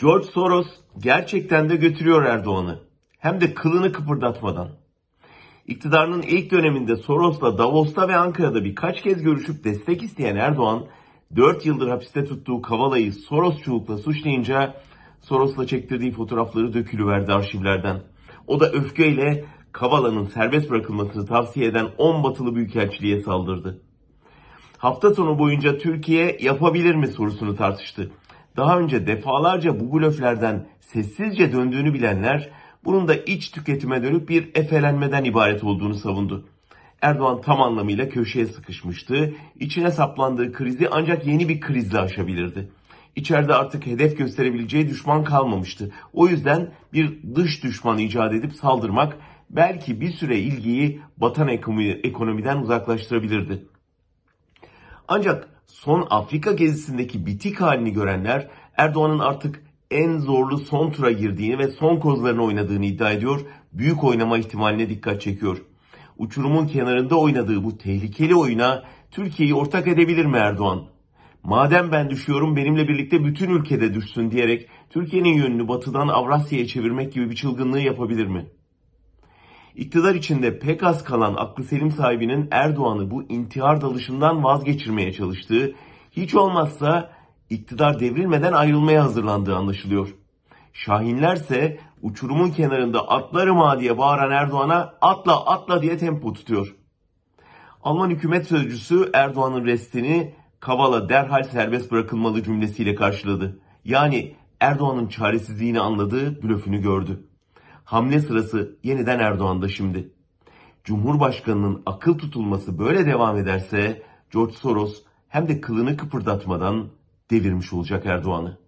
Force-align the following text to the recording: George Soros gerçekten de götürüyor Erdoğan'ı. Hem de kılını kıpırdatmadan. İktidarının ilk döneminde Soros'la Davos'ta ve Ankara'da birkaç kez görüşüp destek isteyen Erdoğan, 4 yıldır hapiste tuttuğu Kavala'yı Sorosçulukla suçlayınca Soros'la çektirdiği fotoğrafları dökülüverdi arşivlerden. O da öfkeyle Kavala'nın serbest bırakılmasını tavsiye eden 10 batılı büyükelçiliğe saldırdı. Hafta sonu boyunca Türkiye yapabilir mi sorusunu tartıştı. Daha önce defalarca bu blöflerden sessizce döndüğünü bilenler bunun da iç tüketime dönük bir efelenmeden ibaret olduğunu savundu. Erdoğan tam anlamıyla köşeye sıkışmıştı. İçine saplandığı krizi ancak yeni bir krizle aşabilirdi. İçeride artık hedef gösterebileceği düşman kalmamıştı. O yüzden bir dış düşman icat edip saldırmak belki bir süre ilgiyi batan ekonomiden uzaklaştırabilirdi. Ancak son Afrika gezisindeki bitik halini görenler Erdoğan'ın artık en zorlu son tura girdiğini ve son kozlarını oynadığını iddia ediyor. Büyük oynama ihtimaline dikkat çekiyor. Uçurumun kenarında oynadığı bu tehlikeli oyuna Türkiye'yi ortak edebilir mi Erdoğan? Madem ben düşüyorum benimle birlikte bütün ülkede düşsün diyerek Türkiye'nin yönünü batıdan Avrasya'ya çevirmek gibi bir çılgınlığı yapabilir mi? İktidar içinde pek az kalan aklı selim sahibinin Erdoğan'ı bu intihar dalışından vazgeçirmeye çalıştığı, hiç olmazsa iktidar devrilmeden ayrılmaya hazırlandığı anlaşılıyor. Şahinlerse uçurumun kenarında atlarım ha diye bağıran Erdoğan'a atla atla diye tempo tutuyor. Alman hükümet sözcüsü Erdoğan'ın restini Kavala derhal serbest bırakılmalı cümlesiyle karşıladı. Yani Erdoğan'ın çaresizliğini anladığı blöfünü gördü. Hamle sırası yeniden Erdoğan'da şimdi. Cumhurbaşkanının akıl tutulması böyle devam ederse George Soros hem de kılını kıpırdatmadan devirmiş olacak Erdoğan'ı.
George 0.00 0.26
Soros 0.26 0.66
gerçekten 0.98 1.70
de 1.70 1.76
götürüyor 1.76 2.22
Erdoğan'ı. 2.22 2.78
Hem 3.18 3.40
de 3.40 3.54
kılını 3.54 3.92
kıpırdatmadan. 3.92 4.68
İktidarının 5.66 6.22
ilk 6.22 6.50
döneminde 6.50 6.96
Soros'la 6.96 7.58
Davos'ta 7.58 8.08
ve 8.08 8.16
Ankara'da 8.16 8.64
birkaç 8.64 9.02
kez 9.02 9.22
görüşüp 9.22 9.64
destek 9.64 10.02
isteyen 10.02 10.36
Erdoğan, 10.36 10.84
4 11.36 11.66
yıldır 11.66 11.88
hapiste 11.88 12.24
tuttuğu 12.24 12.62
Kavala'yı 12.62 13.12
Sorosçulukla 13.12 13.98
suçlayınca 13.98 14.74
Soros'la 15.20 15.66
çektirdiği 15.66 16.12
fotoğrafları 16.12 16.74
dökülüverdi 16.74 17.32
arşivlerden. 17.32 18.02
O 18.46 18.60
da 18.60 18.70
öfkeyle 18.72 19.44
Kavala'nın 19.72 20.24
serbest 20.24 20.70
bırakılmasını 20.70 21.26
tavsiye 21.26 21.66
eden 21.66 21.86
10 21.98 22.24
batılı 22.24 22.54
büyükelçiliğe 22.54 23.22
saldırdı. 23.22 23.82
Hafta 24.78 25.14
sonu 25.14 25.38
boyunca 25.38 25.78
Türkiye 25.78 26.38
yapabilir 26.40 26.94
mi 26.94 27.08
sorusunu 27.08 27.56
tartıştı. 27.56 28.10
Daha 28.58 28.78
önce 28.78 29.06
defalarca 29.06 29.80
bu 29.80 29.92
blöflerden 29.92 30.66
sessizce 30.80 31.52
döndüğünü 31.52 31.94
bilenler 31.94 32.50
bunun 32.84 33.08
da 33.08 33.14
iç 33.14 33.50
tüketime 33.50 34.02
dönük 34.02 34.28
bir 34.28 34.50
efelenmeden 34.54 35.24
ibaret 35.24 35.64
olduğunu 35.64 35.94
savundu. 35.94 36.48
Erdoğan 37.02 37.40
tam 37.40 37.62
anlamıyla 37.62 38.08
köşeye 38.08 38.46
sıkışmıştı. 38.46 39.34
İçine 39.60 39.90
saplandığı 39.90 40.52
krizi 40.52 40.88
ancak 40.90 41.26
yeni 41.26 41.48
bir 41.48 41.60
krizle 41.60 41.98
aşabilirdi. 41.98 42.68
İçeride 43.16 43.54
artık 43.54 43.86
hedef 43.86 44.18
gösterebileceği 44.18 44.88
düşman 44.88 45.24
kalmamıştı. 45.24 45.92
O 46.12 46.28
yüzden 46.28 46.70
bir 46.92 47.34
dış 47.34 47.64
düşman 47.64 47.98
icat 47.98 48.32
edip 48.32 48.52
saldırmak 48.52 49.16
belki 49.50 50.00
bir 50.00 50.10
süre 50.10 50.38
ilgiyi 50.38 51.00
batan 51.16 51.48
ekonomiden 52.02 52.56
uzaklaştırabilirdi. 52.56 53.64
Ancak 55.08 55.57
son 55.84 56.06
Afrika 56.10 56.52
gezisindeki 56.52 57.26
bitik 57.26 57.60
halini 57.60 57.92
görenler 57.92 58.48
Erdoğan'ın 58.76 59.18
artık 59.18 59.62
en 59.90 60.18
zorlu 60.18 60.58
son 60.58 60.90
tura 60.90 61.10
girdiğini 61.10 61.58
ve 61.58 61.68
son 61.68 61.96
kozlarını 61.96 62.44
oynadığını 62.44 62.86
iddia 62.86 63.10
ediyor. 63.10 63.40
Büyük 63.72 64.04
oynama 64.04 64.38
ihtimaline 64.38 64.88
dikkat 64.88 65.20
çekiyor. 65.20 65.58
Uçurumun 66.18 66.66
kenarında 66.66 67.16
oynadığı 67.16 67.64
bu 67.64 67.78
tehlikeli 67.78 68.34
oyuna 68.34 68.84
Türkiye'yi 69.10 69.54
ortak 69.54 69.88
edebilir 69.88 70.24
mi 70.24 70.36
Erdoğan? 70.36 70.84
Madem 71.42 71.92
ben 71.92 72.10
düşüyorum 72.10 72.56
benimle 72.56 72.88
birlikte 72.88 73.24
bütün 73.24 73.50
ülkede 73.50 73.94
düşsün 73.94 74.30
diyerek 74.30 74.68
Türkiye'nin 74.90 75.34
yönünü 75.34 75.68
batıdan 75.68 76.08
Avrasya'ya 76.08 76.66
çevirmek 76.66 77.12
gibi 77.12 77.30
bir 77.30 77.36
çılgınlığı 77.36 77.80
yapabilir 77.80 78.26
mi? 78.26 78.46
İktidar 79.78 80.14
içinde 80.14 80.58
pek 80.58 80.82
az 80.82 81.04
kalan 81.04 81.34
aklı 81.34 81.64
selim 81.64 81.90
sahibinin 81.90 82.48
Erdoğan'ı 82.50 83.10
bu 83.10 83.22
intihar 83.22 83.80
dalışından 83.80 84.44
vazgeçirmeye 84.44 85.12
çalıştığı, 85.12 85.74
hiç 86.10 86.34
olmazsa 86.34 87.10
iktidar 87.50 88.00
devrilmeden 88.00 88.52
ayrılmaya 88.52 89.04
hazırlandığı 89.04 89.56
anlaşılıyor. 89.56 90.08
Şahinlerse 90.72 91.80
uçurumun 92.02 92.50
kenarında 92.50 93.08
atlarım 93.08 93.58
ha 93.58 93.80
diye 93.80 93.98
bağıran 93.98 94.30
Erdoğan'a 94.30 94.94
atla 95.00 95.46
atla 95.46 95.82
diye 95.82 95.98
tempo 95.98 96.32
tutuyor. 96.32 96.76
Alman 97.82 98.10
hükümet 98.10 98.46
sözcüsü 98.46 99.10
Erdoğan'ın 99.14 99.64
restini 99.64 100.34
Kavala 100.60 101.08
derhal 101.08 101.42
serbest 101.42 101.92
bırakılmalı 101.92 102.42
cümlesiyle 102.42 102.94
karşıladı. 102.94 103.60
Yani 103.84 104.34
Erdoğan'ın 104.60 105.08
çaresizliğini 105.08 105.80
anladığı 105.80 106.42
blöfünü 106.42 106.82
gördü. 106.82 107.27
Hamle 107.88 108.20
sırası 108.20 108.76
yeniden 108.82 109.18
Erdoğan'da 109.18 109.68
şimdi. 109.68 110.12
Cumhurbaşkanının 110.84 111.82
akıl 111.86 112.18
tutulması 112.18 112.78
böyle 112.78 113.06
devam 113.06 113.36
ederse 113.36 114.02
George 114.30 114.52
Soros 114.52 115.02
hem 115.28 115.48
de 115.48 115.60
kılını 115.60 115.96
kıpırdatmadan 115.96 116.88
devirmiş 117.30 117.72
olacak 117.72 118.06
Erdoğan'ı. 118.06 118.58